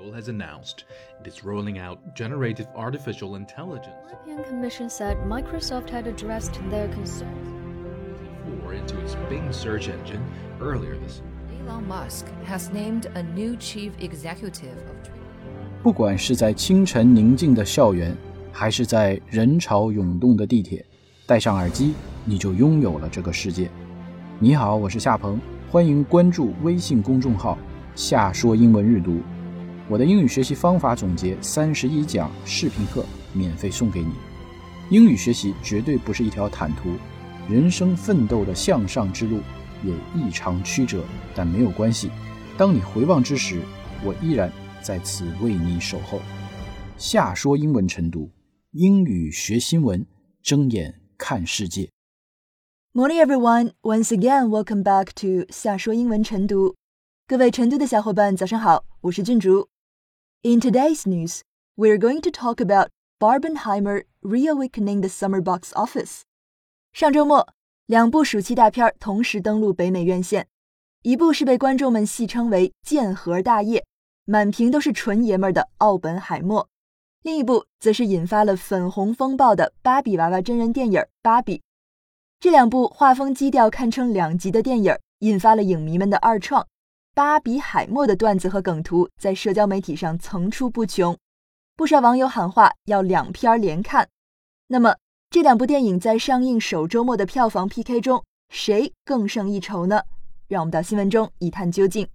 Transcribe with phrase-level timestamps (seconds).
[0.00, 0.84] Has announced
[1.22, 3.94] it is rolling out generative artificial intelligence.
[4.26, 7.26] European Commission said Microsoft had addressed their concerns.
[8.44, 10.20] Four into its Bing search engine
[10.60, 11.22] earlier this
[11.64, 15.22] Elon Musk has named a new chief executive of Twitter.
[15.82, 18.14] 不管是在清晨宁静的校园，
[18.52, 20.84] 还是在人潮涌动的地铁，
[21.26, 21.94] 戴上耳机，
[22.24, 23.70] 你就拥有了这个世界。
[24.38, 25.40] 你好，我是夏鹏，
[25.70, 27.56] 欢迎关注微信公众号
[27.94, 29.20] “夏说英文日读”。
[29.90, 34.12] 我的英语学习方法总结三十一讲视频课免费送给你。
[34.88, 36.92] 英语学习绝对不是一条坦途，
[37.48, 39.40] 人生奋斗的向上之路
[39.82, 41.02] 也异常曲折，
[41.34, 42.08] 但没有关系。
[42.56, 43.62] 当你回望之时，
[44.04, 44.48] 我依然
[44.80, 46.20] 在此为你守候。
[46.96, 48.30] 夏说英文晨读，
[48.70, 50.06] 英语学新闻，
[50.40, 51.90] 睁眼看世界。
[52.94, 53.72] Morning, everyone.
[53.82, 56.76] Once again, welcome back to 夏说英文晨读。
[57.26, 59.66] 各位晨读的小伙伴，早上好，我是俊竹。
[60.42, 61.42] In today's news,
[61.76, 62.88] we're going to talk about
[63.20, 66.22] Barbenheimer reawakening the summer box office.
[66.94, 67.46] 上周末，
[67.84, 70.46] 两部暑期大片同时登陆北美院线，
[71.02, 73.84] 一部是被观众们戏称为“剑核大业”，
[74.24, 76.64] 满屏都是纯爷们的《奥本海默》，
[77.20, 81.58] 另一部则是引发了粉红风暴的芭比娃娃真人电影《芭比》。
[82.40, 86.66] 这两部画风基调堪称两极的电影，引发了影迷们的二创。
[87.12, 91.16] 巴比海默的段子和梗图在社交媒体上层出不穷，
[91.76, 94.08] 不少网友喊话要两片连看。
[94.68, 94.94] 那么，
[95.28, 100.02] 这两部电影在上映首周末的票房 PK 中，谁更胜一筹呢？
[100.46, 102.08] 让我们到新闻中一探究竟。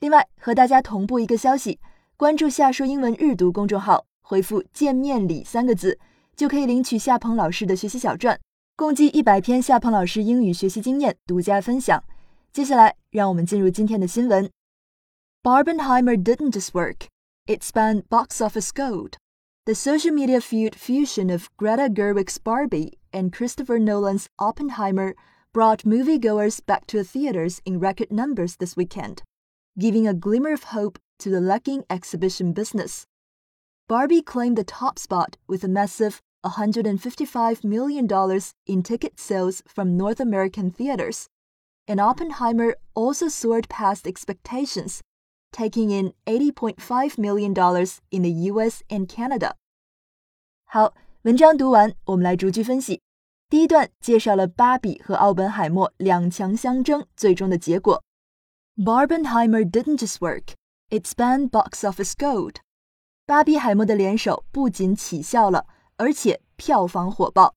[0.00, 1.80] 另外，和大家同步一个消息：
[2.16, 5.98] 关注“夏说英文日读”公众号，回复“见面礼”三个字，
[6.36, 8.38] 就可以领取夏鹏老师的学习小传。
[8.76, 12.02] 共计一百篇夏鹏老师英语学习经验独家分享。
[12.51, 14.49] 接下来，让我们进入今天的新闻。
[15.43, 17.07] Barbenheimer didn't just work;
[17.45, 19.17] it spanned box office gold.
[19.65, 25.13] The social media feud fusion of Greta Gerwig's Barbie and Christopher Nolan's Oppenheimer
[25.53, 29.23] brought moviegoers back to the theaters in record numbers this weekend,
[29.77, 33.05] giving a glimmer of hope to the lagging exhibition business.
[33.87, 38.07] Barbie claimed the top spot with a massive $155 million
[38.67, 41.27] in ticket sales from North American theaters,
[41.87, 44.99] and Oppenheimer also soared past expectations,
[45.51, 47.53] taking in $80.5 million
[48.09, 49.55] in the US and Canada.
[50.65, 50.93] 好，
[51.23, 53.01] 文章读完，我们来逐句分析。
[53.49, 58.03] 第一段介绍了芭比和奥本海默两强相争最终的结果。
[58.75, 60.53] Barbenheimer didn't just work;
[60.89, 62.55] it spanned box office gold.
[63.25, 65.65] 芭比海默的联手不仅起效了。
[65.99, 67.55] 而且票房火爆。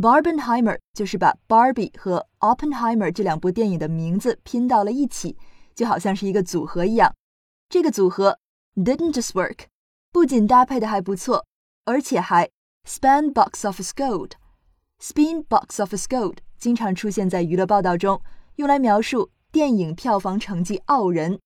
[0.00, 5.36] Barbenheimer 就是把 Barbie 和 Oppenheimer 这两部电影的名字拼到了一起，
[5.74, 7.12] 就好像是一个组合一样。
[7.68, 8.38] 这个组合
[8.76, 9.64] didn't just work，
[10.12, 11.44] 不仅搭配的还不错，
[11.84, 12.48] 而且还
[12.88, 14.34] span box office gold。
[15.00, 18.22] spin box office gold 经常出现在娱乐报道中，
[18.54, 21.40] 用来描述电影票房成绩傲人。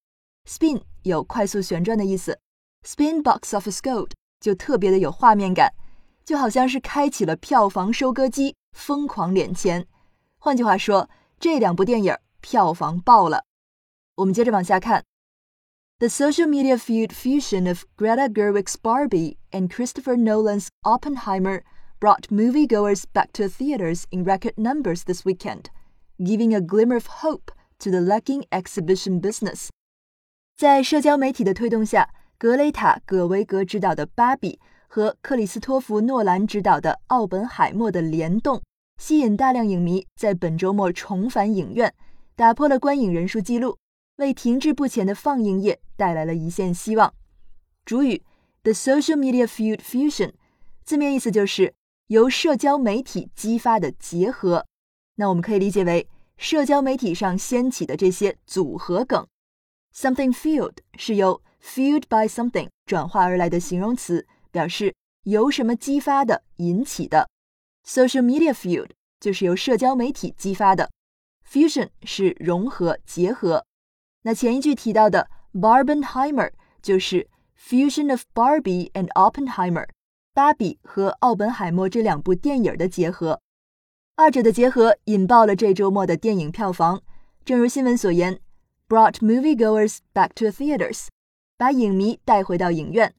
[0.46, 2.38] spin 有快速旋转的意思
[2.86, 4.10] ，spin box office gold
[4.40, 5.72] 就特别的有画面感。
[6.25, 9.87] 就好像是开启了票房收割机，疯狂敛钱。
[10.37, 13.45] 换句话说，这两部电影票房爆了。
[14.15, 15.03] 我们接着往下看。
[15.99, 21.63] The social media feud fusion of Greta Gerwig's Barbie and Christopher Nolan's Oppenheimer
[21.99, 25.71] brought moviegoers back to theaters in record numbers this weekend,
[26.19, 29.69] giving a glimmer of hope to the lagging exhibition business.
[30.55, 34.59] 在社交媒体的推动下，格雷塔·葛维格执导的《芭比》。
[34.94, 38.60] 和克里斯托弗·诺兰执导的《奥本海默》的联动，
[39.00, 41.94] 吸引大量影迷在本周末重返影院，
[42.36, 43.78] 打破了观影人数记录，
[44.16, 47.14] 为停滞不前的放映业带来了一线希望。
[47.86, 48.22] 主语
[48.64, 50.32] The social media feud fusion，
[50.84, 51.72] 字面意思就是
[52.08, 54.66] 由社交媒体激发的结合。
[55.14, 59.26] 那我们可以理解为社交媒体上掀起的这些组合梗。
[59.94, 64.26] Something fueled 是由 fueled by something 转化而来的形容词。
[64.52, 64.94] 表示
[65.24, 67.28] 由什么激发的、引起的
[67.84, 70.90] ，social media field 就是由社交媒体激发的
[71.50, 73.64] ，fusion 是融合、结合。
[74.22, 77.28] 那前一句提到的 Barbenheimer 就是
[77.58, 79.88] fusion of Barbie and Oppenheimer，
[80.32, 83.40] 芭比和奥本海默这两部电影的结合，
[84.14, 87.02] 二者的结合引爆了这周末的电影票房。
[87.44, 88.38] 正如新闻所言
[88.88, 91.08] ，brought moviegoers back to theaters，
[91.56, 93.14] 把影迷带回到影院。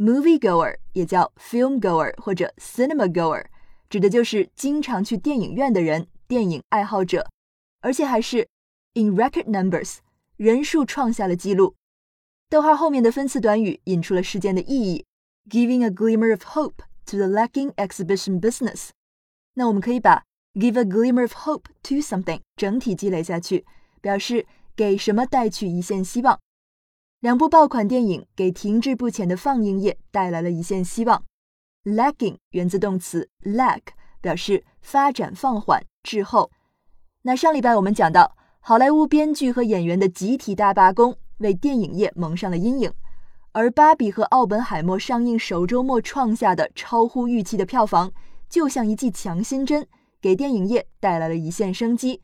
[0.00, 3.44] Moviegoer 也叫 filmgoer 或者 cinemagoer，
[3.90, 7.28] 指的就是经常去电影院的人，电影爱好者，
[7.82, 8.48] 而且还是
[8.94, 9.98] in record numbers，
[10.38, 11.74] 人数创下了记录。
[12.48, 15.04] 逗号后面的分词短语引出了事件的意义
[15.50, 18.88] ，giving a glimmer of hope to the lacking exhibition business。
[19.52, 20.24] 那我们可以把
[20.54, 23.66] give a glimmer of hope to something 整体积累下去，
[24.00, 26.40] 表示给什么带去一线希望。
[27.20, 31.22] 两部爆款电影给停滞不前的放映业带来了一线希望。
[31.84, 33.80] lagging 源自动词 lag，
[34.22, 36.50] 表示发展放缓、滞后。
[37.22, 41.16] 那上礼拜我们讲到，好莱坞编剧和演员的集体大罢工。
[41.40, 42.92] 为电影业蒙上了阴影，
[43.52, 48.12] 而《芭比》和《奥本海默》上映首周末创下的超乎预期的票房，
[48.48, 49.86] 就像一剂强心针，
[50.20, 52.20] 给电影业带来了一线生机。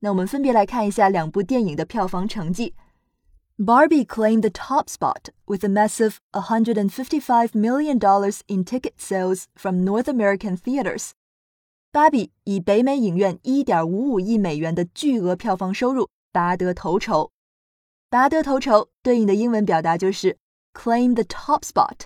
[0.00, 2.74] 那我们分别来看一下两部电影的票房成绩。
[3.57, 7.97] Barbie claimed the top spot with a massive $155 million
[8.47, 11.11] in ticket sales from North American theaters。
[11.91, 17.31] 芭比以北美影院1.55亿美元的巨额票房收入拔得头筹。
[18.09, 20.37] 拔得头筹对应的英文表达就是
[20.73, 22.05] claim the top spot，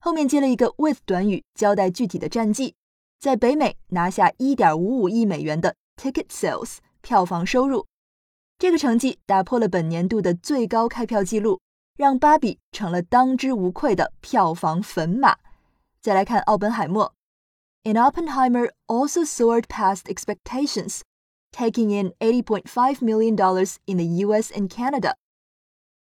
[0.00, 2.74] 后面接了一个 with 短语，交代具体的战绩，
[3.20, 7.86] 在北美拿下1.55亿美元的 ticket sales 票房收入，
[8.57, 11.59] 这个成绩打破了本年度的最高开票记录，
[11.97, 15.37] 让芭比成了当之无愧的票房粉马。
[16.01, 17.13] 再来看奥本海默
[17.83, 21.01] ，In Oppenheimer also soared past expectations,
[21.51, 24.53] taking in 80.5 million dollars in the U.S.
[24.53, 25.15] and Canada.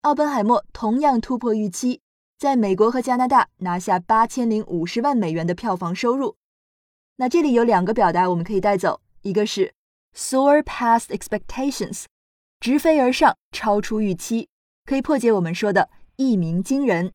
[0.01, 2.01] 奥本海默同样突破预期，
[2.39, 6.35] 在美国和加拿大拿下八千零五十万美元的票房收入。
[7.17, 9.75] 那这里有两个表达我们可以带走，一个是
[10.15, 12.05] soar past expectations，
[12.59, 14.49] 直飞而上，超出预期，
[14.85, 17.11] 可以破解我们说的一鸣惊人；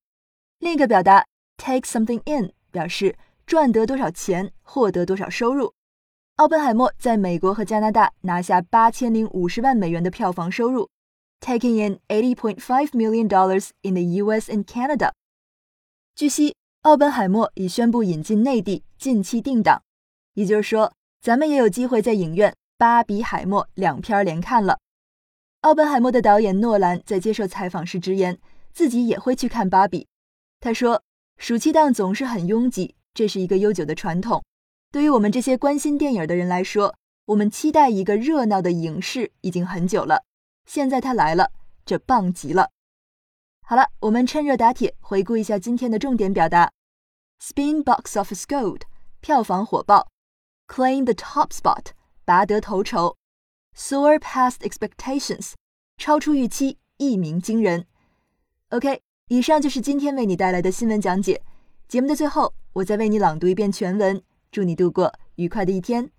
[0.58, 1.26] 另一个表达
[1.56, 5.75] take something in，表示赚得多少钱，获得多少收入。
[6.37, 10.88] 奥本海默在美国和加拿大拿下八千零五十万美元的票房收入。
[11.41, 14.50] taking in $80.5 million dollars in the U.S.
[14.50, 15.12] and Canada。
[16.14, 19.82] 据悉，奥本海默已宣布引进内地，近期定档。
[20.32, 24.79] 也就是说，咱们也有机会在影院《巴比海默》两片连看了。
[25.64, 28.38] 奥本海默的导演诺兰在接受采访时直言，
[28.75, 30.02] 自己也会去看《芭比》。
[30.61, 31.02] 他说
[31.40, 34.44] ：“暑期档总是很拥挤，这是一个悠久的传统。
[34.93, 36.94] 对于我们这些关心电影的人来说，
[37.25, 40.25] 我们期待一个热闹的影视已经很久了。”
[40.69, 41.50] 现在它来了，
[41.87, 42.69] 这棒极了！
[43.62, 46.70] 好了，我们趁热打铁，回顾一下今天的重点表达
[47.43, 48.82] ：spin box office gold，
[49.22, 50.08] 票房火爆
[50.69, 51.87] ；claim the top spot，
[52.26, 53.17] 拔得头筹
[53.75, 55.54] ；soar past expectations，
[55.98, 57.86] 超出预期，一鸣惊人。
[58.69, 61.42] OK，以上就是今天为你带来的新闻讲解。
[61.88, 64.21] 节目的最后，我再为你朗读一遍全文，
[64.51, 66.12] 祝你度过愉快的一天。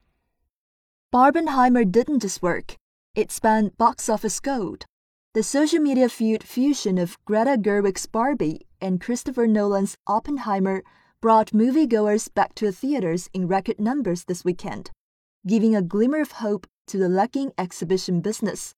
[1.11, 2.77] Barbenheimer didn't just work.
[3.15, 4.83] It spanned box office gold.
[5.33, 10.83] The social media feud fusion of Greta Gerwig's Barbie and Christopher Nolan's Oppenheimer
[11.21, 14.91] brought moviegoers back to the theaters in record numbers this weekend,
[15.47, 18.74] giving a glimmer of hope to the lagging exhibition business.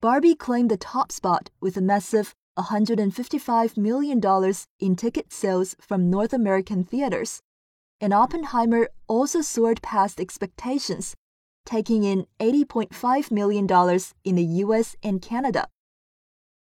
[0.00, 4.20] Barbie claimed the top spot with a massive $155 million
[4.80, 7.40] in ticket sales from North American theaters,
[8.00, 11.14] and Oppenheimer also soared past expectations
[11.66, 13.66] taking in $80.5 million
[14.24, 15.68] in the US and Canada.